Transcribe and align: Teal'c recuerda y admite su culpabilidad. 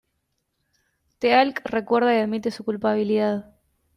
Teal'c 1.19 1.61
recuerda 1.63 2.15
y 2.15 2.21
admite 2.21 2.49
su 2.49 2.63
culpabilidad. 2.65 3.53